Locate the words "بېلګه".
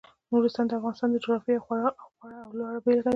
2.85-3.03